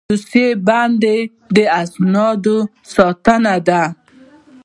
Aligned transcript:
دوسیه 0.09 0.47
بندي 0.67 1.19
د 1.55 1.57
اسنادو 1.81 2.57
ساتنه 2.93 3.55
ده 3.67 3.83